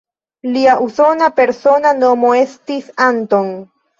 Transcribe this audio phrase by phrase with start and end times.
[0.53, 3.55] Lia usona persona nomo estis "Anton".